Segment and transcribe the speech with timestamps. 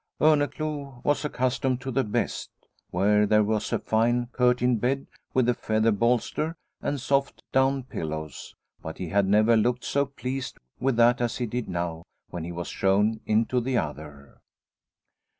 [0.19, 2.49] Orneclou was accustomed to the best;
[2.89, 8.55] where there was a fine curtained bed with a feather bolster and soft down pillows,
[8.81, 12.01] but he had never looked so pleased with that as he did now
[12.31, 14.41] when he was shown into the other.